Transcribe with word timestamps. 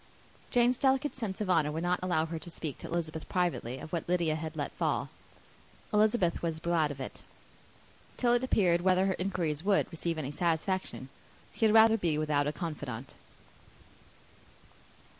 Jane's 0.49 0.79
delicate 0.79 1.15
sense 1.15 1.41
of 1.41 1.49
honour 1.51 1.71
would 1.71 1.83
not 1.83 1.99
allow 2.01 2.25
her 2.25 2.39
to 2.39 2.49
speak 2.49 2.79
to 2.79 2.87
Elizabeth 2.87 3.29
privately 3.29 3.77
of 3.77 3.93
what 3.93 4.09
Lydia 4.09 4.33
had 4.33 4.55
let 4.55 4.71
fall; 4.71 5.09
Elizabeth 5.93 6.41
was 6.41 6.59
glad 6.59 6.89
of 6.89 6.99
it: 6.99 7.21
till 8.17 8.33
it 8.33 8.43
appeared 8.43 8.81
whether 8.81 9.05
her 9.05 9.13
inquiries 9.19 9.63
would 9.63 9.85
receive 9.91 10.17
any 10.17 10.31
satisfaction, 10.31 11.09
she 11.53 11.65
had 11.65 11.75
rather 11.75 11.97
be 11.97 12.17
without 12.17 12.47
a 12.47 12.51
confidante. 12.51 13.13